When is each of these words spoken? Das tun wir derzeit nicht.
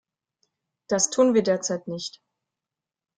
Das 0.87 1.11
tun 1.11 1.35
wir 1.35 1.43
derzeit 1.43 1.87
nicht. 1.87 2.23